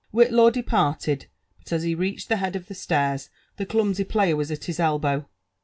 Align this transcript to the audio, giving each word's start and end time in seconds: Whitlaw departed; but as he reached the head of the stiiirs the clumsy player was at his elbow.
Whitlaw 0.11 0.49
departed; 0.51 1.27
but 1.59 1.71
as 1.71 1.83
he 1.83 1.93
reached 1.93 2.27
the 2.27 2.37
head 2.37 2.55
of 2.55 2.65
the 2.65 2.73
stiiirs 2.73 3.29
the 3.57 3.67
clumsy 3.67 4.03
player 4.03 4.35
was 4.35 4.49
at 4.49 4.63
his 4.63 4.79
elbow. 4.79 5.29